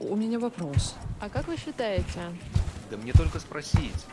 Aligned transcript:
У 0.00 0.14
меня 0.14 0.38
вопрос. 0.38 0.94
А 1.20 1.28
как 1.28 1.48
вы 1.48 1.56
считаете? 1.56 2.20
Да 2.88 2.96
мне 2.96 3.12
только 3.12 3.40
спросить. 3.40 4.06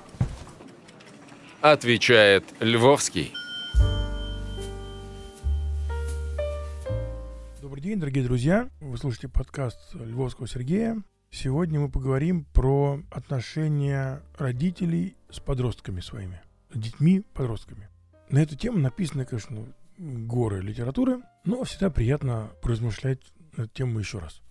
Отвечает 1.61 2.43
Львовский. 2.59 3.31
Добрый 7.61 7.83
день, 7.83 7.99
дорогие 7.99 8.23
друзья. 8.23 8.67
Вы 8.81 8.97
слушаете 8.97 9.27
подкаст 9.27 9.93
Львовского 9.93 10.47
Сергея. 10.47 11.03
Сегодня 11.29 11.79
мы 11.79 11.89
поговорим 11.89 12.45
про 12.45 12.99
отношения 13.11 14.23
родителей 14.39 15.15
с 15.29 15.39
подростками 15.39 15.99
своими, 16.01 16.41
с 16.73 16.79
детьми-подростками. 16.79 17.89
На 18.29 18.39
эту 18.39 18.55
тему 18.55 18.79
написано, 18.79 19.25
конечно, 19.25 19.67
горы 19.99 20.61
литературы, 20.61 21.21
но 21.43 21.63
всегда 21.63 21.91
приятно 21.91 22.49
поразмышлять 22.63 23.19
на 23.55 23.63
эту 23.63 23.71
тему 23.71 23.99
еще 23.99 24.17
раз. 24.17 24.41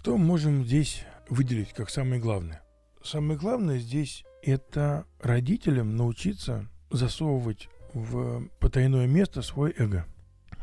Что 0.00 0.16
можем 0.16 0.64
здесь 0.64 1.04
выделить 1.28 1.74
как 1.74 1.90
самое 1.90 2.18
главное? 2.22 2.62
Самое 3.04 3.38
главное 3.38 3.78
здесь 3.78 4.24
это 4.42 5.04
родителям 5.20 5.94
научиться 5.94 6.66
засовывать 6.90 7.68
в 7.92 8.48
потайное 8.60 9.06
место 9.06 9.42
свой 9.42 9.74
эго. 9.76 10.06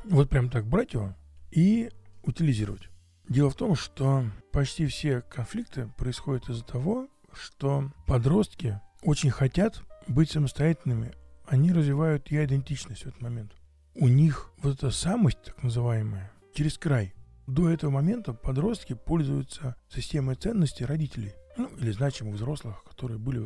Вот 0.06 0.28
прям 0.32 0.50
так 0.50 0.66
брать 0.66 0.94
его 0.94 1.16
и 1.52 1.92
утилизировать. 2.24 2.90
Дело 3.30 3.52
в 3.52 3.56
том, 3.56 3.76
что 3.76 4.26
почти 4.52 4.88
все 4.88 5.22
конфликты 5.22 5.88
происходят 5.98 6.50
из-за 6.50 6.64
того, 6.64 7.08
что 7.32 7.92
подростки 8.08 8.82
очень 9.04 9.30
хотят 9.30 9.84
быть 10.08 10.32
самостоятельными. 10.32 11.14
Они 11.46 11.72
развивают 11.72 12.32
я-идентичность 12.32 13.04
в 13.04 13.10
этот 13.10 13.22
момент. 13.22 13.52
У 13.94 14.08
них 14.08 14.52
вот 14.64 14.80
эта 14.80 14.90
самость, 14.90 15.44
так 15.44 15.62
называемая, 15.62 16.32
через 16.56 16.80
край. 16.80 17.14
До 17.48 17.70
этого 17.70 17.92
момента 17.92 18.34
подростки 18.34 18.94
пользуются 18.94 19.78
системой 19.90 20.36
ценностей 20.36 20.84
родителей, 20.84 21.34
ну 21.56 21.70
или 21.78 21.92
значимых 21.92 22.36
взрослых, 22.36 22.84
которые 22.84 23.20
были 23.20 23.42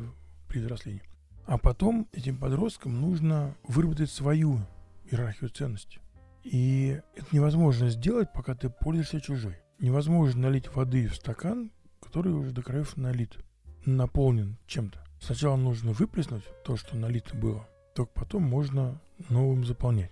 при 0.47 0.59
взрослении. 0.59 1.03
А 1.45 1.59
потом 1.59 2.07
этим 2.11 2.37
подросткам 2.37 2.99
нужно 2.99 3.55
выработать 3.63 4.09
свою 4.09 4.59
иерархию 5.05 5.51
ценностей. 5.51 5.99
И 6.43 6.99
это 7.15 7.27
невозможно 7.31 7.89
сделать, 7.89 8.33
пока 8.33 8.55
ты 8.55 8.71
пользуешься 8.71 9.21
чужой. 9.21 9.57
Невозможно 9.77 10.41
налить 10.41 10.73
воды 10.73 11.07
в 11.07 11.15
стакан, 11.15 11.71
который 12.01 12.33
уже 12.33 12.51
до 12.51 12.63
краев 12.63 12.97
налит, 12.97 13.37
наполнен 13.85 14.57
чем-то. 14.65 15.03
Сначала 15.19 15.55
нужно 15.57 15.91
выплеснуть 15.91 16.43
то, 16.65 16.75
что 16.75 16.97
налито 16.97 17.35
было, 17.37 17.67
только 17.93 18.11
потом 18.13 18.43
можно 18.43 18.99
новым 19.29 19.63
заполнять. 19.63 20.11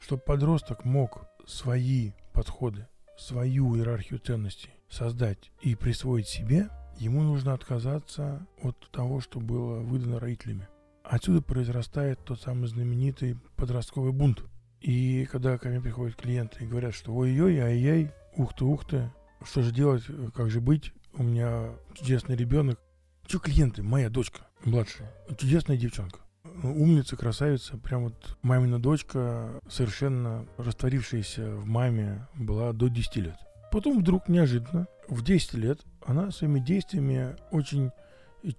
Чтобы 0.00 0.22
подросток 0.22 0.86
мог 0.86 1.29
свои 1.50 2.12
подходы, 2.32 2.86
свою 3.18 3.76
иерархию 3.76 4.20
ценностей 4.20 4.70
создать 4.88 5.50
и 5.60 5.74
присвоить 5.74 6.28
себе, 6.28 6.68
ему 6.98 7.22
нужно 7.22 7.52
отказаться 7.52 8.46
от 8.62 8.76
того, 8.90 9.20
что 9.20 9.40
было 9.40 9.80
выдано 9.80 10.20
родителями. 10.20 10.68
Отсюда 11.04 11.42
произрастает 11.42 12.20
тот 12.24 12.40
самый 12.40 12.68
знаменитый 12.68 13.36
подростковый 13.56 14.12
бунт. 14.12 14.42
И 14.80 15.26
когда 15.30 15.58
ко 15.58 15.68
мне 15.68 15.80
приходят 15.80 16.16
клиенты 16.16 16.64
и 16.64 16.66
говорят, 16.66 16.94
что 16.94 17.14
ой-ой, 17.14 17.58
ай-яй, 17.58 18.12
ух 18.36 18.54
ты, 18.54 18.64
ух 18.64 18.86
ты, 18.86 19.10
что 19.44 19.62
же 19.62 19.72
делать, 19.72 20.04
как 20.34 20.50
же 20.50 20.60
быть, 20.60 20.92
у 21.14 21.22
меня 21.22 21.74
чудесный 21.94 22.36
ребенок. 22.36 22.80
Че 23.26 23.38
клиенты? 23.38 23.82
Моя 23.82 24.08
дочка 24.08 24.46
младшая, 24.64 25.12
чудесная 25.38 25.76
девчонка 25.76 26.20
умница, 26.62 27.16
красавица, 27.16 27.76
прям 27.78 28.04
вот 28.04 28.38
мамина 28.42 28.80
дочка, 28.80 29.60
совершенно 29.68 30.46
растворившаяся 30.56 31.54
в 31.56 31.66
маме, 31.66 32.26
была 32.34 32.72
до 32.72 32.88
10 32.88 33.16
лет. 33.16 33.36
Потом 33.70 34.00
вдруг 34.00 34.28
неожиданно, 34.28 34.86
в 35.08 35.22
10 35.22 35.54
лет, 35.54 35.80
она 36.04 36.30
своими 36.30 36.60
действиями 36.60 37.36
очень 37.50 37.90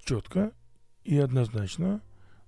четко 0.06 0.52
и 1.04 1.18
однозначно 1.18 2.02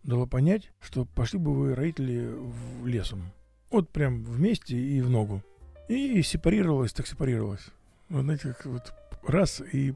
дала 0.03 0.25
понять, 0.25 0.71
что 0.79 1.05
пошли 1.05 1.39
бы 1.39 1.53
вы, 1.53 1.75
родители, 1.75 2.29
в 2.29 2.85
лесом. 2.87 3.31
Вот 3.69 3.89
прям 3.89 4.23
вместе 4.23 4.77
и 4.77 5.01
в 5.01 5.09
ногу. 5.09 5.43
И 5.89 6.21
сепарировалась, 6.21 6.93
так 6.93 7.07
сепарировалась. 7.07 7.65
Вот 8.09 8.23
знаете, 8.23 8.49
как 8.49 8.65
вот 8.65 8.93
раз 9.25 9.61
и 9.71 9.95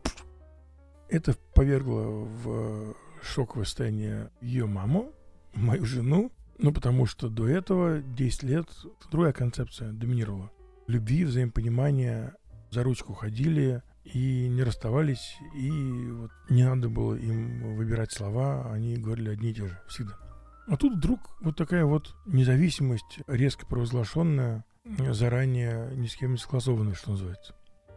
это 1.10 1.36
повергло 1.54 2.26
в 2.26 2.96
шоковое 3.22 3.66
состояние 3.66 4.30
ее 4.42 4.66
маму, 4.66 5.12
мою 5.58 5.86
жену, 5.86 6.32
ну, 6.58 6.72
потому 6.72 7.06
что 7.06 7.30
до 7.30 7.48
этого 7.48 8.02
10 8.02 8.44
лет 8.44 8.68
другая 9.12 9.34
концепция 9.34 9.92
доминировала. 9.92 10.52
Любви, 10.88 11.26
взаимопонимания, 11.26 12.36
за 12.72 12.84
ручку 12.84 13.14
ходили 13.14 13.84
и 14.06 14.48
не 14.48 14.64
расставались, 14.64 15.38
и 15.56 15.70
вот 16.12 16.32
не 16.50 16.64
надо 16.64 16.90
было 16.90 17.16
им 17.16 17.76
выбирать 17.76 18.12
слова, 18.12 18.72
они 18.72 18.96
говорили 18.96 19.30
одни 19.30 19.52
и 19.52 19.54
те 19.54 19.68
же 19.68 19.80
всегда. 19.88 20.18
А 20.68 20.78
тут 20.78 20.98
вдруг 20.98 21.20
вот 21.42 21.56
такая 21.56 21.86
вот 21.86 22.16
независимость, 22.26 23.20
резко 23.28 23.66
провозглашенная, 23.66 24.66
заранее 25.12 25.92
ни 25.96 26.08
с 26.08 26.16
кем 26.16 26.32
не 26.32 26.38
согласованная, 26.38 26.94
что 26.94 27.12
называется. 27.12 27.54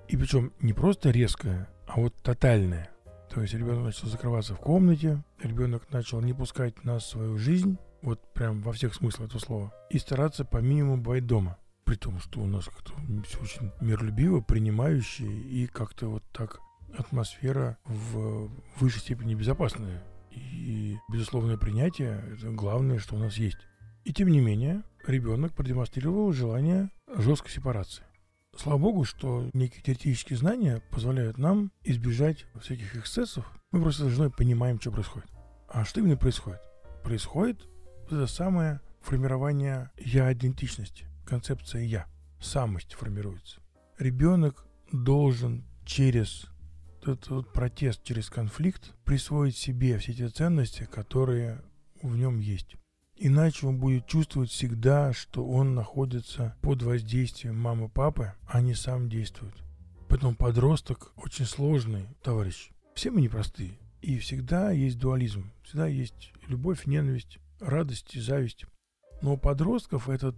И 0.09 0.17
причем 0.17 0.53
не 0.61 0.73
просто 0.73 1.11
резкая, 1.11 1.69
а 1.87 2.01
вот 2.01 2.15
тотальная. 2.23 2.91
То 3.31 3.43
есть 3.43 3.55
ребенок 3.55 3.85
начал 3.85 4.09
закрываться 4.09 4.55
в 4.55 4.59
комнате, 4.59 5.23
ребенок 5.41 5.91
начал 5.93 6.21
не 6.21 6.35
пускать 6.35 6.85
нас 6.85 7.05
в 7.05 7.09
свою 7.11 7.39
жизнь, 7.39 7.79
вот 8.03 8.21
прям 8.33 8.61
во 8.61 8.73
всех 8.73 8.93
смыслах 8.93 9.29
этого 9.29 9.41
слова, 9.41 9.73
и 9.89 9.99
стараться 9.99 10.45
по 10.45 10.57
минимуму 10.59 11.01
бывать 11.01 11.27
дома. 11.27 11.57
При 11.85 11.95
том, 11.95 12.19
что 12.19 12.41
у 12.41 12.47
нас 12.47 12.67
как-то 12.67 12.93
все 13.25 13.41
очень 13.41 13.73
миролюбиво, 13.81 14.41
принимающее 14.41 15.31
и 15.43 15.67
как-то 15.67 16.09
вот 16.09 16.25
так 16.33 16.61
атмосфера 16.97 17.79
в 17.85 18.51
высшей 18.79 19.01
степени 19.01 19.35
безопасная. 19.35 20.03
И 20.33 20.99
безусловное 21.09 21.57
принятие– 21.57 22.25
это 22.33 22.51
главное, 22.51 22.99
что 22.99 23.15
у 23.15 23.19
нас 23.19 23.37
есть. 23.37 23.59
И 24.05 24.13
тем 24.13 24.29
не 24.29 24.41
менее, 24.41 24.83
ребенок 25.07 25.53
продемонстрировал 25.55 26.33
желание 26.33 26.91
жесткой 27.17 27.53
сепарации. 27.53 28.05
Слава 28.57 28.79
богу, 28.79 29.05
что 29.05 29.49
некие 29.55 29.83
теоретические 29.83 30.39
знания 30.39 30.83
позволяют 30.91 31.39
нам 31.39 31.73
избежать 31.83 32.45
всяких 32.61 32.95
эксцессов. 32.97 33.51
Мы 33.73 33.81
просто 33.81 34.05
с 34.05 34.13
женой 34.13 34.31
понимаем, 34.31 34.81
что 34.81 34.91
происходит. 34.91 35.31
А 35.69 35.85
что 35.85 36.01
именно 36.01 36.17
происходит? 36.17 36.61
Происходит 37.03 37.67
это 38.07 38.27
самое 38.27 38.81
формирование 39.01 39.91
я-идентичности, 39.97 41.07
концепция 41.25 41.83
я, 41.83 42.07
самость 42.41 42.95
формируется. 42.95 43.61
Ребенок 43.99 44.67
должен 44.93 45.65
через 45.87 46.47
этот 47.01 47.29
вот 47.29 47.53
протест, 47.53 48.03
через 48.03 48.29
конфликт 48.29 48.95
присвоить 49.05 49.57
себе 49.57 49.97
все 49.99 50.13
те 50.13 50.29
ценности, 50.29 50.85
которые 50.91 51.63
в 52.03 52.17
нем 52.17 52.41
есть. 52.41 52.77
Иначе 53.23 53.67
он 53.67 53.77
будет 53.77 54.07
чувствовать 54.07 54.49
всегда, 54.49 55.13
что 55.13 55.47
он 55.47 55.75
находится 55.75 56.57
под 56.63 56.83
воздействием 56.83 57.55
мамы-папы, 57.61 58.33
а 58.49 58.63
не 58.63 58.73
сам 58.73 59.11
действует. 59.11 59.53
Поэтому 60.09 60.35
подросток 60.35 61.13
очень 61.17 61.45
сложный 61.45 62.07
товарищ. 62.23 62.71
Все 62.95 63.11
мы 63.11 63.21
непростые. 63.21 63.79
И 64.01 64.17
всегда 64.19 64.71
есть 64.71 64.99
дуализм. 64.99 65.53
Всегда 65.63 65.87
есть 65.87 66.33
любовь, 66.49 66.87
ненависть, 66.87 67.39
радость 67.61 68.17
и 68.17 68.21
зависть. 68.21 68.65
Но 69.21 69.35
у 69.35 69.37
подростков 69.37 70.09
этот 70.09 70.37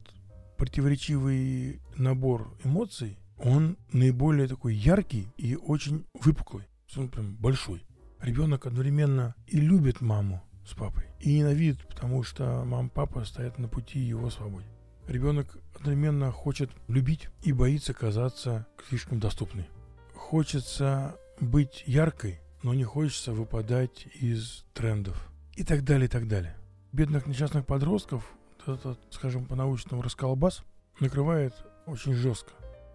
противоречивый 0.58 1.80
набор 1.96 2.52
эмоций, 2.64 3.16
он 3.38 3.76
наиболее 3.92 4.48
такой 4.48 4.74
яркий 4.74 5.28
и 5.36 5.54
очень 5.54 6.04
выпуклый. 6.14 6.64
Он 6.96 7.08
прям 7.08 7.36
большой. 7.36 7.84
Ребенок 8.20 8.66
одновременно 8.66 9.36
и 9.46 9.60
любит 9.60 10.00
маму, 10.00 10.42
с 10.64 10.74
папой. 10.74 11.04
И 11.20 11.38
ненавидит, 11.38 11.86
потому 11.86 12.22
что 12.22 12.64
мама 12.64 12.88
папа 12.88 13.24
стоят 13.24 13.58
на 13.58 13.68
пути 13.68 13.98
его 13.98 14.30
свободе. 14.30 14.66
Ребенок 15.06 15.58
одновременно 15.74 16.30
хочет 16.30 16.70
любить 16.88 17.28
и 17.42 17.52
боится 17.52 17.92
казаться 17.92 18.66
слишком 18.88 19.18
доступной. 19.18 19.68
Хочется 20.14 21.16
быть 21.40 21.82
яркой, 21.86 22.40
но 22.62 22.72
не 22.72 22.84
хочется 22.84 23.32
выпадать 23.32 24.06
из 24.14 24.64
трендов. 24.72 25.28
И 25.54 25.64
так 25.64 25.84
далее, 25.84 26.06
и 26.06 26.08
так 26.08 26.28
далее. 26.28 26.56
Бедных 26.92 27.26
несчастных 27.26 27.66
подростков, 27.66 28.32
этот, 28.66 29.00
скажем, 29.10 29.46
по-научному 29.46 30.02
расколбас, 30.02 30.62
накрывает 31.00 31.54
очень 31.86 32.14
жестко. 32.14 32.52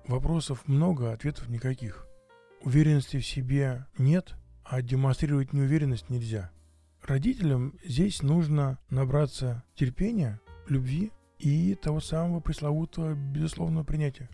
Вопросов 0.07 0.65
много, 0.67 1.11
ответов 1.11 1.49
никаких. 1.49 2.07
Уверенности 2.61 3.17
в 3.17 3.25
себе 3.25 3.85
нет, 3.97 4.35
а 4.63 4.81
демонстрировать 4.81 5.51
неуверенность 5.51 6.09
нельзя– 6.09 6.51
Родителям 7.07 7.73
здесь 7.85 8.21
нужно 8.21 8.79
набраться 8.89 9.63
терпения, 9.75 10.41
любви 10.67 11.13
и 11.39 11.73
того 11.75 12.01
самого 12.01 12.41
пресловутого 12.41 13.13
безусловного 13.13 13.85
принятия. 13.85 14.29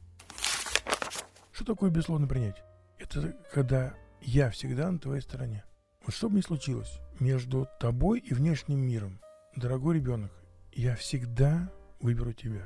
Что 1.52 1.66
такое 1.66 1.92
безусловное 1.92 2.28
принятие? 2.28 2.66
Это 2.98 3.38
когда 3.54 3.94
я 4.22 4.50
всегда 4.50 4.92
на 4.92 4.98
твоей 4.98 5.22
стороне. 5.22 5.64
Вот 6.04 6.16
что 6.16 6.30
бы 6.30 6.38
ни 6.38 6.42
случилось 6.42 7.00
между 7.20 7.68
тобой 7.80 8.22
и 8.22 8.34
внешним 8.34 8.80
миром, 8.80 9.20
дорогой 9.56 9.98
ребенок, 9.98 10.31
я 10.72 10.96
всегда 10.96 11.72
выберу 12.00 12.34
тебя. 12.34 12.66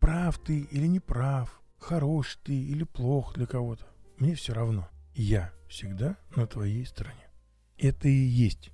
Прав 0.00 0.40
ты 0.40 0.58
или 0.58 0.88
не 0.88 0.98
прав, 0.98 1.62
хорош 1.78 2.40
ты 2.42 2.52
или 2.52 2.82
плох 2.82 3.34
для 3.34 3.46
кого-то. 3.46 3.86
Мне 4.18 4.34
все 4.34 4.54
равно. 4.54 4.88
Я 5.14 5.52
всегда 5.68 6.16
на 6.34 6.48
твоей 6.48 6.84
стороне. 6.84 7.30
Это 7.78 8.08
и 8.08 8.10
есть 8.10 8.72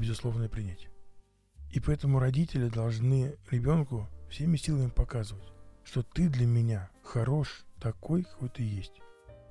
безусловное 0.00 0.48
принятие. 0.48 0.90
И 1.70 1.78
поэтому 1.78 2.18
родители 2.18 2.68
должны 2.68 3.36
ребенку 3.50 4.08
всеми 4.28 4.56
силами 4.56 4.90
показывать, 4.90 5.52
что 5.84 6.02
ты 6.02 6.28
для 6.28 6.46
меня 6.46 6.90
хорош 7.04 7.64
такой, 7.80 8.24
какой 8.24 8.48
ты 8.48 8.62
есть. 8.62 9.00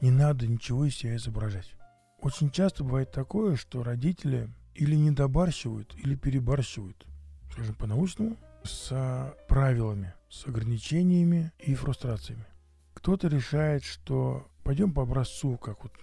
Не 0.02 0.12
надо 0.12 0.48
ничего 0.48 0.86
из 0.86 0.96
себя 0.96 1.16
изображать. 1.16 1.74
Очень 2.22 2.52
часто 2.52 2.84
бывает 2.84 3.12
такое, 3.12 3.56
что 3.56 3.84
родители 3.84 4.50
или 4.76 4.96
недобарщивают, 4.96 5.96
или 5.96 6.16
перебарщивают, 6.16 7.06
скажем 7.52 7.76
по-научному, 7.76 8.38
с 8.64 9.36
правилами, 9.48 10.14
с 10.30 10.46
ограничениями 10.46 11.52
и 11.60 11.76
фрустрациями. 11.76 12.46
Кто-то 12.94 13.30
решает, 13.30 13.84
что 13.84 14.50
пойдем 14.64 14.94
по 14.94 15.04
образцу, 15.04 15.58
как 15.58 15.84
вот 15.84 15.94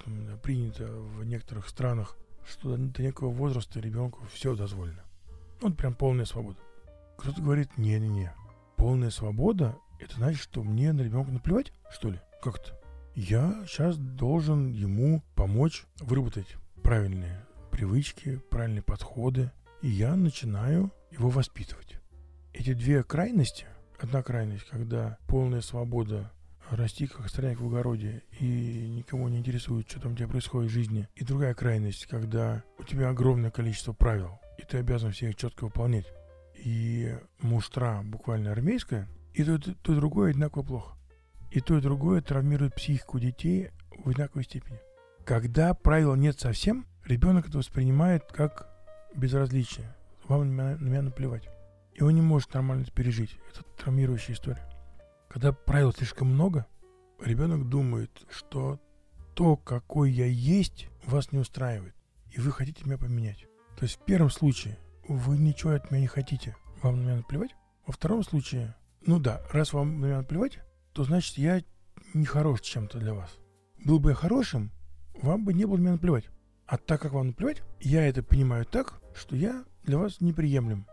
принято 0.43 0.87
в 0.87 1.25
некоторых 1.25 1.69
странах, 1.69 2.16
что 2.48 2.76
до 2.76 3.02
некого 3.02 3.31
возраста 3.31 3.81
ребенку 3.81 4.20
все 4.32 4.54
дозволено. 4.54 5.02
Вот 5.60 5.76
прям 5.76 5.94
полная 5.94 6.25
свобода. 6.25 6.58
Кто-то 7.19 7.40
говорит, 7.40 7.76
не-не-не, 7.76 8.32
полная 8.76 9.10
свобода, 9.10 9.76
это 9.98 10.16
значит, 10.16 10.40
что 10.40 10.62
мне 10.62 10.93
на 10.93 11.00
ребенка 11.00 11.32
наплевать, 11.32 11.72
что 11.90 12.10
ли? 12.10 12.20
Как-то. 12.43 12.78
Я 13.14 13.64
сейчас 13.66 13.96
должен 13.96 14.72
ему 14.72 15.22
помочь 15.34 15.87
выработать 16.00 16.56
правильные 16.82 17.46
привычки, 17.70 18.40
правильные 18.50 18.82
подходы, 18.82 19.50
и 19.82 19.88
я 19.88 20.14
начинаю 20.14 20.93
его 21.10 21.31
воспитывать. 21.31 21.98
Эти 22.52 22.75
две 22.75 23.02
крайности, 23.02 23.66
одна 23.98 24.22
крайность, 24.22 24.66
когда 24.69 25.19
полная 25.26 25.62
свобода 25.62 26.31
расти 26.71 27.07
как 27.07 27.29
странник 27.29 27.61
в 27.61 27.67
огороде 27.67 28.23
и 28.39 28.89
никому 28.89 29.29
не 29.29 29.39
интересует, 29.39 29.89
что 29.89 30.01
там 30.01 30.13
у 30.13 30.17
тебя 30.17 30.29
происходит 30.29 30.71
в 30.71 30.75
жизни. 30.75 31.09
И 31.15 31.25
другая 31.25 31.55
крайность, 31.55 32.07
когда 32.07 32.63
у 32.79 32.85
тебя 32.85 33.11
огромное 33.11 33.51
количество 33.51 33.93
правил, 33.93 34.39
и 34.59 34.63
ты 34.63 34.79
обязан 34.79 35.13
все 35.13 35.29
их 35.31 35.37
четко 35.37 35.65
выполнять. 35.65 36.07
И 36.57 37.15
муштра 37.41 38.03
буквально 38.05 38.53
армейская, 38.53 39.09
и 39.35 39.45
то, 39.45 39.59
то, 39.59 39.75
то 39.75 39.95
другое 39.95 40.31
одинаково 40.31 40.63
плохо. 40.63 40.97
И 41.51 41.61
то, 41.61 41.77
и 41.79 41.81
другое 41.81 42.23
травмирует 42.23 42.75
психику 42.75 43.19
детей 43.19 43.71
в 44.05 44.09
одинаковой 44.09 44.45
степени. 44.45 44.79
Когда 45.25 45.75
правил 45.75 46.15
нет 46.15 46.39
совсем, 46.41 46.87
ребенок 47.05 47.49
это 47.49 47.59
воспринимает 47.59 48.25
как 48.33 48.69
безразличие. 49.15 49.95
Вам 50.29 50.57
на 50.57 50.63
меня, 50.63 50.77
на 50.77 50.89
меня 50.89 51.03
наплевать. 51.03 51.49
И 51.95 52.03
он 52.03 52.15
не 52.15 52.21
может 52.21 52.53
нормально 52.53 52.83
это 52.83 52.93
пережить. 52.93 53.39
Это 53.51 53.63
травмирующая 53.79 54.35
история. 54.35 54.75
Когда 55.28 55.52
правил 55.52 55.93
слишком 55.93 56.28
много, 56.28 56.67
ребенок 57.20 57.69
думает, 57.69 58.11
что 58.31 58.81
то, 59.34 59.56
какой 59.56 60.11
я 60.11 60.26
есть, 60.26 60.88
вас 61.05 61.32
не 61.32 61.38
устраивает, 61.38 61.94
и 62.31 62.40
вы 62.40 62.52
хотите 62.52 62.84
меня 62.84 62.99
поменять. 62.99 63.46
То 63.76 63.84
есть 63.84 63.96
в 63.96 64.05
первом 64.05 64.31
случае 64.31 64.78
вы 65.08 65.37
ничего 65.37 65.73
от 65.73 65.90
меня 65.90 66.02
не 66.02 66.06
хотите, 66.06 66.56
вам 66.82 66.96
на 66.96 67.02
меня 67.02 67.17
наплевать. 67.17 67.55
Во 67.87 67.93
втором 67.93 68.23
случае, 68.23 68.75
ну 69.05 69.20
да, 69.20 69.43
раз 69.52 69.73
вам 69.73 70.00
на 70.00 70.06
меня 70.06 70.19
наплевать, 70.19 70.58
то 70.93 71.05
значит 71.05 71.37
я 71.38 71.62
не 72.14 72.25
хорош 72.25 72.62
чем-то 72.62 72.99
для 72.99 73.14
вас. 73.14 73.31
Был 73.84 74.00
бы 74.00 74.11
я 74.11 74.14
хорошим, 74.14 74.72
вам 75.22 75.44
бы 75.44 75.52
не 75.52 75.64
было 75.67 75.76
на 75.76 75.81
меня 75.81 75.93
наплевать. 75.93 76.25
А 76.67 76.79
так 76.79 77.00
как 77.00 77.12
вам 77.12 77.29
наплевать, 77.29 77.62
я 77.81 78.06
это 78.06 78.22
понимаю 78.22 78.64
так, 78.64 79.00
что 79.14 79.37
я 79.37 79.64
для 79.84 79.99
вас 79.99 80.20
неприемлем. 80.20 80.87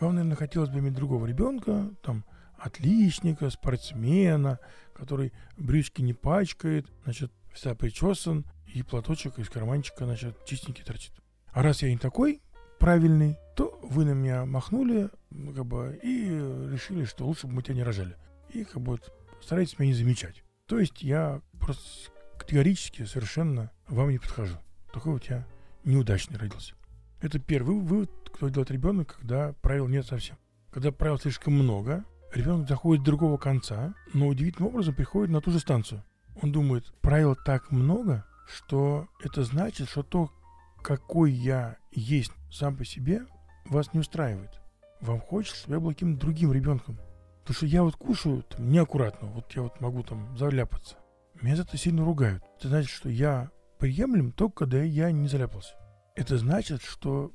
Вам, 0.00 0.14
наверное, 0.14 0.36
хотелось 0.36 0.70
бы 0.70 0.78
иметь 0.78 0.94
другого 0.94 1.26
ребенка, 1.26 1.90
там, 2.02 2.24
отличника, 2.60 3.50
спортсмена, 3.50 4.58
который 4.94 5.32
брючки 5.56 6.02
не 6.02 6.14
пачкает, 6.14 6.86
значит, 7.04 7.32
вся 7.52 7.74
причесан, 7.74 8.44
и 8.66 8.82
платочек 8.82 9.38
из 9.38 9.48
карманчика, 9.48 10.04
значит, 10.04 10.44
чистенький 10.44 10.84
торчит. 10.84 11.12
А 11.52 11.62
раз 11.62 11.82
я 11.82 11.90
не 11.90 11.98
такой 11.98 12.40
правильный, 12.78 13.36
то 13.56 13.78
вы 13.82 14.04
на 14.04 14.12
меня 14.12 14.44
махнули, 14.44 15.10
как 15.54 15.66
бы, 15.66 15.98
и 16.02 16.28
решили, 16.28 17.04
что 17.04 17.26
лучше 17.26 17.46
бы 17.46 17.54
мы 17.54 17.62
тебя 17.62 17.74
не 17.74 17.82
рожали. 17.82 18.16
И 18.50 18.64
как 18.64 18.80
бы 18.80 18.98
старайтесь 19.42 19.78
меня 19.78 19.90
не 19.90 19.94
замечать. 19.94 20.42
То 20.66 20.78
есть 20.78 21.02
я 21.02 21.42
просто 21.58 22.10
категорически 22.38 23.04
совершенно 23.04 23.70
вам 23.88 24.10
не 24.10 24.18
подхожу. 24.18 24.56
Такой 24.92 25.14
вот 25.14 25.24
я 25.24 25.46
неудачный 25.84 26.38
родился. 26.38 26.74
Это 27.20 27.38
первый 27.38 27.76
вывод, 27.76 28.10
кто 28.32 28.48
делает 28.48 28.70
ребенок, 28.70 29.18
когда 29.20 29.52
правил 29.60 29.88
нет 29.88 30.06
совсем. 30.06 30.36
Когда 30.70 30.90
правил 30.92 31.18
слишком 31.18 31.54
много, 31.54 32.04
ребенок 32.32 32.68
заходит 32.68 33.02
с 33.02 33.06
другого 33.06 33.36
конца, 33.36 33.94
но 34.12 34.28
удивительным 34.28 34.68
образом 34.68 34.94
приходит 34.94 35.30
на 35.30 35.40
ту 35.40 35.50
же 35.50 35.58
станцию. 35.58 36.04
Он 36.42 36.52
думает, 36.52 36.92
правил 37.00 37.36
так 37.36 37.70
много, 37.70 38.24
что 38.46 39.08
это 39.22 39.44
значит, 39.44 39.88
что 39.88 40.02
то, 40.02 40.30
какой 40.82 41.32
я 41.32 41.76
есть 41.92 42.32
сам 42.50 42.76
по 42.76 42.84
себе, 42.84 43.22
вас 43.66 43.92
не 43.92 44.00
устраивает. 44.00 44.60
Вам 45.00 45.20
хочется, 45.20 45.58
чтобы 45.58 45.74
я 45.74 45.80
был 45.80 45.90
каким-то 45.90 46.20
другим 46.20 46.52
ребенком. 46.52 46.98
Потому 47.40 47.56
что 47.56 47.66
я 47.66 47.82
вот 47.82 47.96
кушаю 47.96 48.42
там, 48.42 48.70
неаккуратно, 48.70 49.28
вот 49.28 49.50
я 49.52 49.62
вот 49.62 49.80
могу 49.80 50.02
там 50.02 50.36
заляпаться. 50.36 50.96
Меня 51.40 51.56
за 51.56 51.62
это 51.62 51.76
сильно 51.76 52.04
ругают. 52.04 52.44
Это 52.58 52.68
значит, 52.68 52.90
что 52.90 53.08
я 53.08 53.50
приемлем 53.78 54.32
только 54.32 54.66
когда 54.66 54.82
я 54.82 55.10
не 55.10 55.26
заляпался. 55.26 55.74
Это 56.14 56.36
значит, 56.36 56.82
что 56.82 57.32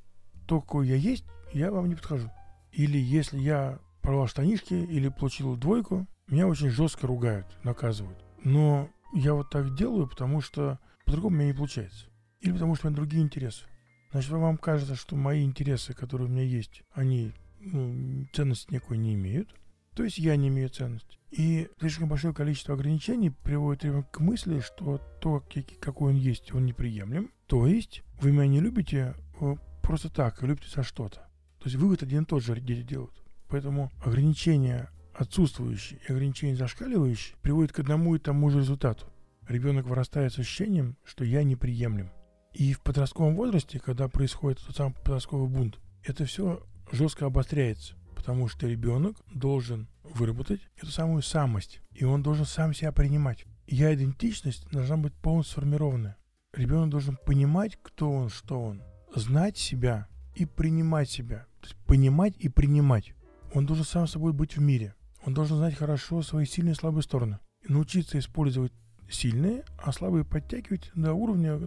то, 0.48 0.62
какой 0.62 0.88
я 0.88 0.96
есть, 0.96 1.26
я 1.54 1.72
вам 1.72 1.90
не 1.90 1.96
подхожу. 1.96 2.30
Или 2.72 2.98
если 2.98 3.40
я 3.40 3.80
порвал 4.06 4.28
штанишки 4.28 4.74
или 4.75 5.10
получил 5.10 5.56
двойку, 5.57 6.07
меня 6.28 6.48
очень 6.48 6.69
жестко 6.69 7.07
ругают, 7.07 7.48
наказывают. 7.63 8.24
Но 8.44 8.90
я 9.13 9.34
вот 9.34 9.50
так 9.50 9.75
делаю, 9.75 10.07
потому 10.07 10.42
что 10.42 10.80
по-другому 11.06 11.36
у 11.36 11.40
меня 11.40 11.48
не 11.52 11.57
получается. 11.57 12.06
Или 12.40 12.52
потому 12.52 12.75
что 12.75 12.88
у 12.88 12.90
меня 12.90 12.98
другие 12.98 13.24
интересы. 13.24 13.66
Значит, 14.12 14.30
вам 14.30 14.57
кажется, 14.57 14.96
что 14.96 15.16
мои 15.16 15.44
интересы, 15.44 15.94
которые 15.94 16.28
у 16.28 16.31
меня 16.31 16.44
есть, 16.44 16.84
они 16.94 17.34
ну, 17.60 18.28
ценности 18.34 18.72
никакой 18.72 19.00
не 19.00 19.16
имеют. 19.16 19.50
То 19.96 20.04
есть 20.04 20.19
я 20.19 20.36
не 20.36 20.50
имею 20.50 20.69
ценности. 20.69 21.18
И 21.31 21.68
слишком 21.80 22.08
большое 22.08 22.34
количество 22.34 22.75
ограничений 22.75 23.31
приводит 23.31 23.86
ребенка 23.86 24.10
к 24.12 24.19
мысли, 24.19 24.60
что 24.60 25.00
то, 25.19 25.44
какой 25.80 26.13
он 26.13 26.18
есть, 26.18 26.54
он 26.54 26.66
неприемлем. 26.66 27.31
То 27.48 27.66
есть 27.66 28.04
вы 28.22 28.31
меня 28.31 28.48
не 28.48 28.60
любите 28.60 29.16
э, 29.42 29.56
просто 29.81 30.10
так, 30.10 30.42
любите 30.44 30.69
за 30.69 30.84
что-то. 30.84 31.22
То 31.60 31.66
есть 31.66 31.75
вывод 31.75 32.04
один 32.04 32.24
и 32.24 32.25
тот 32.25 32.44
же 32.44 32.60
дети 32.62 32.84
делают. 32.84 33.25
Поэтому 33.48 33.92
ограничения 34.04 34.90
отсутствующие 35.14 36.00
и 36.08 36.12
ограничения 36.12 36.56
зашкаливающие 36.56 37.38
приводят 37.42 37.72
к 37.72 37.80
одному 37.80 38.16
и 38.16 38.20
тому 38.20 38.50
же 38.50 38.60
результату. 38.60 39.08
Ребенок 39.48 39.86
вырастает 39.86 40.34
с 40.34 40.40
ощущением, 40.40 40.98
что 41.04 41.24
я 41.24 41.44
неприемлем. 41.44 42.12
И 42.54 42.74
в 42.74 42.82
подростковом 42.82 43.36
возрасте, 43.36 43.80
когда 43.80 44.08
происходит 44.08 44.60
тот 44.66 44.75
самый 44.75 44.94
подростковый 44.94 45.50
бунт, 45.50 45.80
это 46.04 46.25
все 46.25 46.64
жестко 46.92 47.25
обостряется, 47.25 47.96
потому 48.16 48.48
что 48.48 48.68
ребенок 48.68 49.18
должен 49.34 49.88
выработать 50.04 50.62
эту 50.78 50.88
самую 50.88 51.22
самость, 51.22 51.82
и 51.92 52.06
он 52.06 52.24
должен 52.24 52.46
сам 52.46 52.74
себя 52.74 52.92
принимать. 52.92 53.46
Я 53.68 53.94
идентичность 53.94 54.70
должна 54.72 54.98
быть 54.98 55.14
полностью 55.14 55.54
сформированная. 55.54 56.18
Ребенок 56.54 56.90
должен 56.90 57.18
понимать, 57.25 57.78
кто 57.82 58.12
он, 58.12 58.30
что 58.30 58.62
он, 58.62 58.82
знать 59.14 59.58
себя 59.58 60.08
и 60.36 60.46
принимать 60.46 61.10
себя. 61.10 61.46
То 61.62 61.68
есть 61.68 61.75
понимать 61.86 62.36
и 62.38 62.48
принимать. 62.48 63.14
Он 63.56 63.66
должен 63.66 63.86
сам 63.86 64.06
собой 64.06 64.34
быть 64.34 64.58
в 64.58 64.62
мире. 64.62 64.94
Он 65.26 65.34
должен 65.34 65.56
знать 65.56 65.76
хорошо 65.76 66.22
свои 66.22 66.46
сильные 66.46 66.74
и 66.74 66.76
слабые 66.76 67.04
стороны. 67.04 67.40
И 67.68 67.72
научиться 67.72 68.20
использовать 68.20 68.74
сильные, 69.10 69.64
а 69.78 69.94
слабые 69.94 70.26
подтягивать 70.26 70.92
до 70.94 71.14
уровня, 71.14 71.58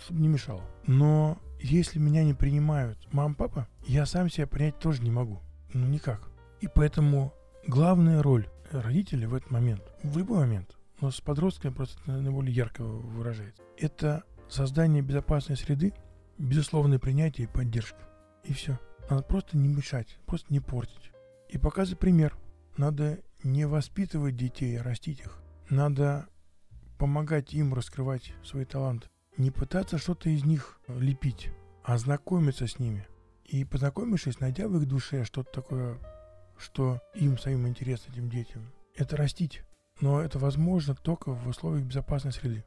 чтобы 0.00 0.20
не 0.20 0.26
мешало. 0.26 0.62
Но 0.88 1.38
если 1.60 2.00
меня 2.00 2.24
не 2.24 2.34
принимают 2.34 2.98
мам, 3.12 3.36
папа, 3.36 3.68
я 3.86 4.06
сам 4.06 4.28
себя 4.28 4.48
принять 4.48 4.80
тоже 4.80 5.02
не 5.02 5.10
могу. 5.12 5.40
Ну 5.72 5.86
никак. 5.86 6.28
И 6.60 6.66
поэтому 6.66 7.32
главная 7.68 8.22
роль 8.22 8.48
родителей 8.72 9.26
в 9.26 9.34
этот 9.34 9.52
момент, 9.52 9.82
в 10.02 10.18
любой 10.18 10.38
момент, 10.38 10.76
но 11.00 11.12
с 11.12 11.20
подростками 11.20 11.72
просто 11.72 12.00
наиболее 12.10 12.54
ярко 12.54 12.82
выражается, 12.82 13.62
это 13.78 14.24
создание 14.48 15.00
безопасной 15.00 15.56
среды, 15.56 15.94
безусловное 16.38 16.98
принятие 16.98 17.46
и 17.46 17.50
поддержка. 17.50 18.00
И 18.42 18.52
все. 18.52 18.80
Надо 19.08 19.22
просто 19.22 19.56
не 19.56 19.68
мешать, 19.68 20.18
просто 20.26 20.52
не 20.52 20.58
портить. 20.58 21.05
И 21.48 21.58
показывать 21.58 22.00
пример. 22.00 22.36
Надо 22.76 23.20
не 23.42 23.66
воспитывать 23.66 24.36
детей, 24.36 24.78
а 24.78 24.82
растить 24.82 25.20
их. 25.20 25.38
Надо 25.70 26.28
помогать 26.98 27.54
им 27.54 27.74
раскрывать 27.74 28.32
свои 28.44 28.64
таланты. 28.64 29.08
Не 29.36 29.50
пытаться 29.50 29.98
что-то 29.98 30.30
из 30.30 30.44
них 30.44 30.80
лепить, 30.88 31.50
а 31.84 31.98
знакомиться 31.98 32.66
с 32.66 32.78
ними. 32.78 33.06
И 33.44 33.64
познакомившись, 33.64 34.40
найдя 34.40 34.66
в 34.66 34.76
их 34.76 34.88
душе 34.88 35.24
что-то 35.24 35.52
такое, 35.52 35.98
что 36.58 37.00
им 37.14 37.38
самим 37.38 37.68
интересно, 37.68 38.12
этим 38.12 38.28
детям, 38.28 38.72
это 38.94 39.16
растить. 39.16 39.62
Но 40.00 40.20
это 40.20 40.38
возможно 40.38 40.94
только 40.94 41.32
в 41.32 41.46
условиях 41.48 41.86
безопасной 41.86 42.32
среды. 42.32 42.64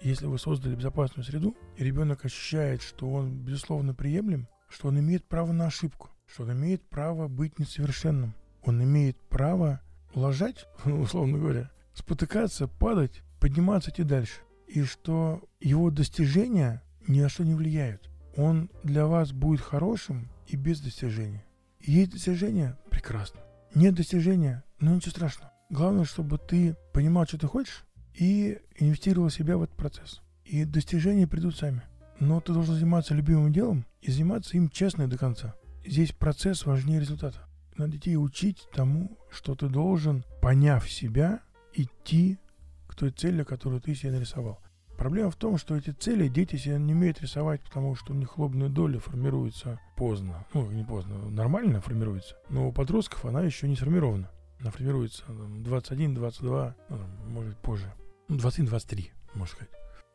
Если 0.00 0.26
вы 0.26 0.38
создали 0.38 0.74
безопасную 0.74 1.24
среду, 1.24 1.56
и 1.76 1.84
ребенок 1.84 2.24
ощущает, 2.24 2.82
что 2.82 3.08
он 3.10 3.38
безусловно 3.44 3.94
приемлем, 3.94 4.48
что 4.68 4.88
он 4.88 4.98
имеет 4.98 5.24
право 5.28 5.52
на 5.52 5.66
ошибку, 5.66 6.10
что 6.32 6.44
он 6.44 6.52
имеет 6.52 6.82
право 6.88 7.28
быть 7.28 7.58
несовершенным, 7.58 8.34
он 8.62 8.82
имеет 8.82 9.18
право 9.28 9.80
ложать, 10.14 10.66
условно 10.84 11.38
говоря, 11.38 11.70
спотыкаться, 11.94 12.68
падать, 12.68 13.22
подниматься, 13.38 13.90
идти 13.90 14.02
дальше. 14.02 14.40
И 14.66 14.84
что 14.84 15.42
его 15.60 15.90
достижения 15.90 16.82
ни 17.06 17.20
на 17.20 17.28
что 17.28 17.44
не 17.44 17.54
влияют. 17.54 18.08
Он 18.36 18.70
для 18.82 19.06
вас 19.06 19.32
будет 19.32 19.60
хорошим 19.60 20.30
и 20.46 20.56
без 20.56 20.80
достижения. 20.80 21.44
Есть 21.80 22.12
достижения– 22.12 22.78
прекрасно. 22.90 23.40
Нет 23.74 23.94
достижения– 23.94 24.64
ну 24.80 24.94
ничего 24.94 25.10
страшного. 25.10 25.52
Главное, 25.68 26.04
чтобы 26.04 26.38
ты 26.38 26.76
понимал, 26.92 27.26
что 27.26 27.38
ты 27.38 27.46
хочешь, 27.46 27.84
и 28.14 28.58
инвестировал 28.76 29.28
себя 29.28 29.58
в 29.58 29.62
этот 29.62 29.76
процесс. 29.76 30.22
И 30.44 30.64
достижения 30.64 31.26
придут 31.26 31.56
сами. 31.56 31.82
Но 32.20 32.40
ты 32.40 32.52
должен 32.52 32.74
заниматься 32.74 33.14
любимым 33.14 33.52
делом 33.52 33.84
и 34.00 34.10
заниматься 34.10 34.56
им 34.56 34.70
честно 34.70 35.02
и 35.02 35.06
до 35.06 35.18
конца. 35.18 35.54
Здесь 35.84 36.12
процесс 36.12 36.64
важнее 36.64 37.00
результата. 37.00 37.46
Надо 37.76 37.92
детей 37.92 38.16
учить 38.16 38.68
тому, 38.72 39.18
что 39.30 39.54
ты 39.54 39.68
должен, 39.68 40.24
поняв 40.40 40.88
себя, 40.88 41.40
идти 41.72 42.38
к 42.86 42.94
той 42.94 43.10
цели, 43.10 43.42
которую 43.42 43.80
ты 43.80 43.94
себе 43.94 44.12
нарисовал. 44.12 44.60
Проблема 44.96 45.30
в 45.30 45.36
том, 45.36 45.58
что 45.58 45.74
эти 45.74 45.90
цели 45.90 46.28
дети 46.28 46.56
себе 46.56 46.78
не 46.78 46.92
умеют 46.92 47.20
рисовать, 47.20 47.62
потому 47.62 47.96
что 47.96 48.12
у 48.12 48.16
них 48.16 48.38
лобная 48.38 48.68
доля 48.68 49.00
формируется 49.00 49.80
поздно. 49.96 50.46
Ну, 50.54 50.70
не 50.70 50.84
поздно, 50.84 51.28
нормально 51.28 51.80
формируется. 51.80 52.36
Но 52.48 52.68
у 52.68 52.72
подростков 52.72 53.24
она 53.24 53.42
еще 53.42 53.68
не 53.68 53.74
сформирована. 53.74 54.30
Она 54.60 54.70
формируется 54.70 55.24
21, 55.28 56.14
22, 56.14 56.76
ну, 56.88 56.98
может 57.26 57.58
позже. 57.58 57.92
Ну, 58.28 58.36
21-23, 58.36 59.10
можно 59.34 59.56
сказать. 59.56 59.72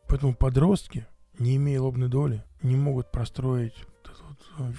Поэтому 0.08 0.34
подростки, 0.34 1.06
не 1.38 1.58
имея 1.58 1.82
лобной 1.82 2.08
доли, 2.08 2.44
не 2.62 2.78
могут 2.78 3.12
простроить 3.12 3.76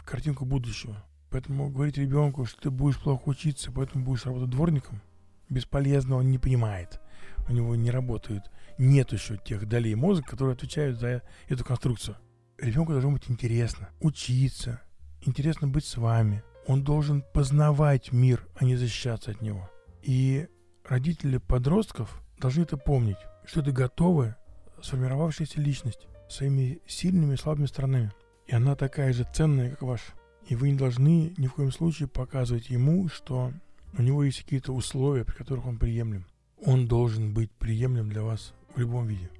картинку 0.04 0.44
будущего. 0.44 1.04
Поэтому 1.30 1.70
говорить 1.70 1.98
ребенку, 1.98 2.46
что 2.46 2.60
ты 2.62 2.70
будешь 2.70 2.98
плохо 2.98 3.22
учиться, 3.26 3.70
поэтому 3.70 4.04
будешь 4.04 4.24
работать 4.24 4.50
дворником, 4.50 5.02
бесполезно, 5.48 6.16
он 6.16 6.30
не 6.30 6.38
понимает. 6.38 7.00
У 7.48 7.52
него 7.52 7.74
не 7.76 7.90
работают, 7.90 8.44
нет 8.78 9.12
еще 9.12 9.36
тех 9.36 9.66
долей 9.66 9.94
мозга, 9.94 10.24
которые 10.24 10.54
отвечают 10.54 10.98
за 10.98 11.22
эту 11.48 11.64
конструкцию. 11.64 12.16
Ребенку 12.58 12.92
должно 12.92 13.12
быть 13.12 13.30
интересно 13.30 13.90
учиться, 14.00 14.80
интересно 15.22 15.68
быть 15.68 15.84
с 15.84 15.96
вами. 15.96 16.42
Он 16.66 16.82
должен 16.82 17.22
познавать 17.32 18.12
мир, 18.12 18.46
а 18.56 18.64
не 18.64 18.76
защищаться 18.76 19.30
от 19.30 19.40
него. 19.40 19.70
И 20.02 20.48
родители 20.84 21.38
подростков 21.38 22.22
должны 22.38 22.62
это 22.62 22.76
помнить, 22.76 23.18
что 23.46 23.60
это 23.60 23.72
готовая, 23.72 24.36
сформировавшаяся 24.82 25.60
личность 25.60 26.06
своими 26.28 26.80
сильными 26.86 27.34
и 27.34 27.38
слабыми 27.38 27.66
сторонами. 27.66 28.12
И 28.48 28.54
она 28.54 28.74
такая 28.74 29.12
же 29.12 29.26
ценная, 29.32 29.70
как 29.70 29.82
ваша. 29.82 30.12
И 30.46 30.56
вы 30.56 30.70
не 30.70 30.78
должны 30.78 31.34
ни 31.36 31.46
в 31.46 31.52
коем 31.52 31.70
случае 31.70 32.08
показывать 32.08 32.70
ему, 32.70 33.06
что 33.08 33.52
у 33.96 34.02
него 34.02 34.24
есть 34.24 34.42
какие-то 34.42 34.72
условия, 34.72 35.24
при 35.24 35.34
которых 35.34 35.66
он 35.66 35.78
приемлем. 35.78 36.24
Он 36.64 36.88
должен 36.88 37.34
быть 37.34 37.52
приемлем 37.52 38.08
для 38.08 38.22
вас 38.22 38.54
в 38.74 38.78
любом 38.80 39.06
виде. 39.06 39.30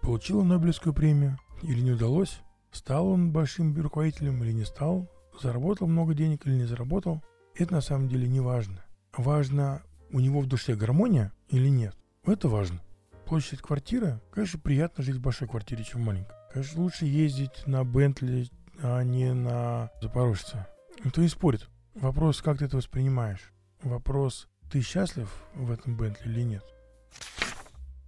Получил 0.00 0.38
он 0.38 0.48
Нобелевскую 0.48 0.94
премию 0.94 1.38
или 1.62 1.80
не 1.80 1.92
удалось? 1.92 2.40
Стал 2.72 3.08
он 3.08 3.32
большим 3.32 3.78
руководителем 3.78 4.42
или 4.42 4.52
не 4.52 4.64
стал? 4.64 5.10
Заработал 5.40 5.86
много 5.86 6.14
денег 6.14 6.46
или 6.46 6.54
не 6.54 6.64
заработал? 6.64 7.22
Это 7.54 7.74
на 7.74 7.80
самом 7.82 8.08
деле 8.08 8.26
не 8.26 8.40
важно. 8.40 8.82
Важно, 9.16 9.82
у 10.10 10.20
него 10.20 10.40
в 10.40 10.46
душе 10.46 10.74
гармония 10.74 11.32
или 11.48 11.68
нет. 11.68 11.94
Это 12.24 12.48
важно. 12.48 12.80
Площадь 13.26 13.60
квартиры, 13.60 14.20
конечно, 14.30 14.58
приятно 14.58 15.04
жить 15.04 15.16
в 15.16 15.20
большой 15.20 15.48
квартире, 15.48 15.84
чем 15.84 16.00
в 16.00 16.04
маленькой. 16.06 16.34
Конечно, 16.54 16.82
лучше 16.82 17.06
ездить 17.06 17.66
на 17.66 17.82
Бентли, 17.84 18.48
а 18.80 19.02
не 19.02 19.34
на 19.34 19.90
Запорожце. 20.00 20.68
Никто 21.04 21.20
не 21.20 21.26
спорит. 21.26 21.68
Вопрос, 21.96 22.42
как 22.42 22.58
ты 22.58 22.66
это 22.66 22.76
воспринимаешь. 22.76 23.52
Вопрос, 23.82 24.46
ты 24.70 24.80
счастлив 24.80 25.28
в 25.56 25.72
этом 25.72 25.96
Бентли 25.96 26.30
или 26.30 26.42
нет. 26.42 26.64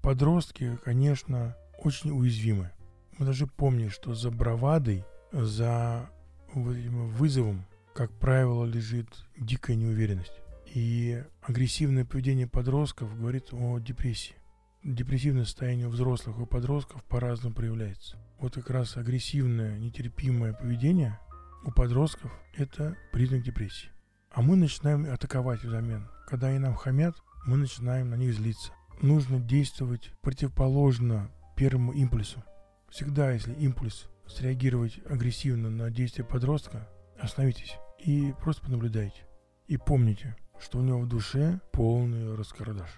Подростки, 0.00 0.78
конечно, 0.84 1.56
очень 1.82 2.12
уязвимы. 2.12 2.70
Мы 3.18 3.26
даже 3.26 3.48
помним, 3.48 3.90
что 3.90 4.14
за 4.14 4.30
бравадой, 4.30 5.04
за 5.32 6.08
вызовом, 6.54 7.66
как 7.94 8.12
правило, 8.12 8.64
лежит 8.64 9.08
дикая 9.36 9.74
неуверенность. 9.74 10.40
И 10.72 11.20
агрессивное 11.42 12.04
поведение 12.04 12.46
подростков 12.46 13.18
говорит 13.18 13.48
о 13.50 13.80
депрессии. 13.80 14.36
Депрессивное 14.84 15.46
состояние 15.46 15.88
у 15.88 15.90
взрослых 15.90 16.38
и 16.38 16.46
подростков 16.46 17.02
по-разному 17.02 17.52
проявляется 17.52 18.16
вот 18.38 18.54
как 18.54 18.70
раз 18.70 18.96
агрессивное, 18.96 19.78
нетерпимое 19.78 20.52
поведение 20.52 21.18
у 21.64 21.70
подростков– 21.70 22.30
это 22.54 22.96
признак 23.12 23.42
депрессии. 23.42 23.88
А 24.30 24.42
мы 24.42 24.56
начинаем 24.56 25.10
атаковать 25.10 25.64
взамен. 25.64 26.08
Когда 26.26 26.48
они 26.48 26.58
нам 26.58 26.74
хамят, 26.74 27.16
мы 27.46 27.56
начинаем 27.56 28.10
на 28.10 28.14
них 28.16 28.34
злиться. 28.34 28.72
Нужно 29.00 29.40
действовать 29.40 30.12
противоположно 30.20 31.30
первому 31.56 31.92
импульсу. 31.92 32.42
Всегда, 32.90 33.32
если 33.32 33.54
импульс 33.54 34.08
среагировать 34.26 35.00
агрессивно 35.08 35.70
на 35.70 35.90
действие 35.90 36.26
подростка, 36.26 36.88
остановитесь 37.18 37.76
и 37.98 38.34
просто 38.42 38.62
понаблюдайте. 38.62 39.26
И 39.66 39.76
помните, 39.76 40.36
что 40.60 40.78
у 40.78 40.82
него 40.82 41.00
в 41.00 41.08
душе 41.08 41.60
полный 41.72 42.34
раскардаш. 42.34 42.90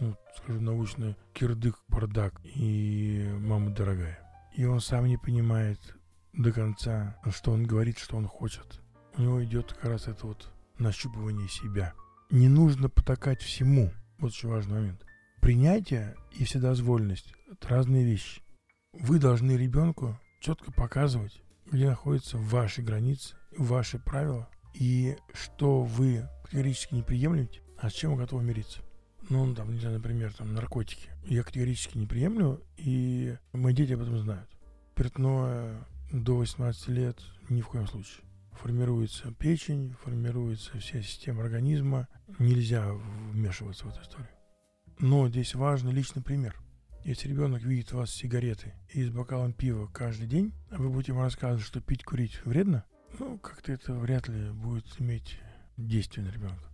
Ну, 0.00 0.16
скажу 0.36 0.60
научно, 0.60 1.16
кирдык, 1.32 1.76
бардак 1.88 2.40
и 2.44 3.28
мама 3.40 3.70
дорогая 3.70 4.25
и 4.56 4.64
он 4.64 4.80
сам 4.80 5.06
не 5.06 5.18
понимает 5.18 5.78
до 6.32 6.50
конца, 6.50 7.18
что 7.30 7.52
он 7.52 7.64
говорит, 7.64 7.98
что 7.98 8.16
он 8.16 8.26
хочет. 8.26 8.80
У 9.16 9.22
него 9.22 9.44
идет 9.44 9.74
как 9.74 9.84
раз 9.84 10.08
это 10.08 10.26
вот 10.26 10.50
нащупывание 10.78 11.48
себя. 11.48 11.92
Не 12.30 12.48
нужно 12.48 12.88
потакать 12.88 13.42
всему. 13.42 13.92
Вот 14.18 14.28
очень 14.28 14.48
важный 14.48 14.74
момент. 14.74 15.04
Принятие 15.42 16.16
и 16.32 16.44
вседозволенность– 16.44 17.34
это 17.52 17.68
разные 17.68 18.04
вещи. 18.04 18.42
Вы 18.94 19.18
должны 19.18 19.52
ребенку 19.52 20.18
четко 20.40 20.72
показывать, 20.72 21.42
где 21.70 21.88
находятся 21.88 22.38
ваши 22.38 22.80
границы, 22.80 23.36
ваши 23.56 23.98
правила, 23.98 24.48
и 24.72 25.16
что 25.34 25.82
вы 25.82 26.28
категорически 26.44 26.94
не 26.94 27.02
приемлете, 27.02 27.60
а 27.78 27.90
с 27.90 27.92
чем 27.92 28.12
вы 28.12 28.22
готовы 28.22 28.42
мириться. 28.42 28.80
Ну, 29.28 29.54
там, 29.54 29.72
не 29.72 29.80
знаю, 29.80 29.96
например, 29.96 30.32
там, 30.32 30.54
наркотики. 30.54 31.10
Я 31.24 31.42
категорически 31.42 31.98
не 31.98 32.06
приемлю, 32.06 32.62
и 32.76 33.36
мои 33.52 33.74
дети 33.74 33.92
об 33.92 34.02
этом 34.02 34.18
знают. 34.18 34.48
Спиртное 34.92 35.86
до 36.12 36.36
18 36.36 36.88
лет 36.88 37.18
ни 37.48 37.60
в 37.60 37.68
коем 37.68 37.86
случае. 37.86 38.24
Формируется 38.52 39.32
печень, 39.32 39.94
формируется 40.02 40.78
вся 40.78 41.02
система 41.02 41.42
организма. 41.42 42.08
Нельзя 42.38 42.90
вмешиваться 43.32 43.84
в 43.84 43.88
эту 43.88 44.02
историю. 44.02 44.30
Но 44.98 45.28
здесь 45.28 45.54
важный 45.54 45.92
личный 45.92 46.22
пример. 46.22 46.56
Если 47.04 47.28
ребенок 47.28 47.62
видит 47.62 47.92
у 47.92 47.98
вас 47.98 48.10
сигареты 48.10 48.74
и 48.92 49.04
с 49.04 49.10
бокалом 49.10 49.52
пива 49.52 49.86
каждый 49.86 50.26
день, 50.26 50.52
а 50.70 50.76
вы 50.76 50.88
будете 50.88 51.12
ему 51.12 51.22
рассказывать, 51.22 51.64
что 51.64 51.80
пить, 51.80 52.02
курить 52.02 52.40
вредно, 52.44 52.84
ну, 53.18 53.38
как-то 53.38 53.72
это 53.72 53.92
вряд 53.94 54.28
ли 54.28 54.50
будет 54.50 54.86
иметь 54.98 55.38
действие 55.76 56.26
на 56.26 56.30
ребенка. 56.30 56.64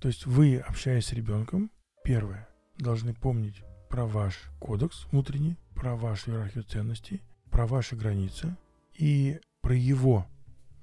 То 0.00 0.08
есть 0.08 0.26
вы, 0.26 0.58
общаясь 0.58 1.06
с 1.06 1.12
ребенком, 1.12 1.70
Первое. 2.04 2.48
Должны 2.78 3.14
помнить 3.14 3.62
про 3.88 4.06
ваш 4.06 4.50
кодекс 4.58 5.06
внутренний, 5.12 5.56
про 5.74 5.94
вашу 5.94 6.30
иерархию 6.30 6.64
ценностей, 6.64 7.22
про 7.50 7.66
ваши 7.66 7.94
границы 7.94 8.56
и 8.98 9.38
про 9.60 9.76
его 9.76 10.26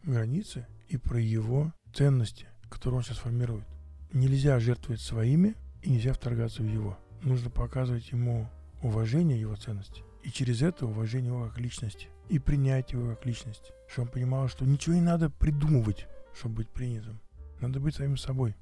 границы 0.03 0.65
и 0.87 0.97
про 0.97 1.19
его 1.19 1.73
ценности, 1.93 2.47
которые 2.69 2.99
он 2.99 3.03
сейчас 3.03 3.17
формирует. 3.17 3.65
Нельзя 4.13 4.59
жертвовать 4.59 5.01
своими 5.01 5.55
и 5.81 5.91
нельзя 5.91 6.13
вторгаться 6.13 6.61
в 6.63 6.67
его. 6.67 6.97
Нужно 7.21 7.49
показывать 7.49 8.11
ему 8.11 8.47
уважение 8.81 9.39
его 9.39 9.55
ценностей. 9.55 10.03
И 10.23 10.31
через 10.31 10.61
это 10.61 10.85
уважение 10.85 11.31
его 11.31 11.47
как 11.47 11.59
личности. 11.59 12.07
И 12.29 12.39
принять 12.39 12.93
его 12.93 13.09
как 13.09 13.25
личность. 13.25 13.71
Чтобы 13.87 14.07
он 14.07 14.13
понимал, 14.13 14.47
что 14.47 14.65
ничего 14.65 14.95
не 14.95 15.01
надо 15.01 15.29
придумывать, 15.29 16.07
чтобы 16.33 16.55
быть 16.55 16.69
принятым. 16.69 17.19
Надо 17.59 17.79
быть 17.79 17.95
самим 17.95 18.17
собой. 18.17 18.55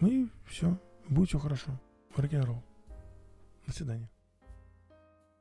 Ну 0.00 0.08
и 0.08 0.26
все. 0.46 0.78
Будет 1.08 1.28
все 1.28 1.38
хорошо 1.38 1.78
рок 2.16 2.62
До 3.66 3.72
свидания. 3.72 4.10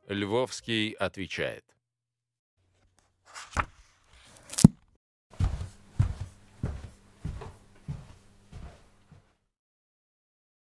Львовский 0.07 0.91
отвечает. 0.91 1.65